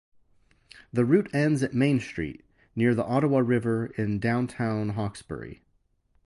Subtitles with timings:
[0.91, 2.43] The route ends at Main Street,
[2.75, 5.61] near the Ottawa River in downtown Hawkesbury.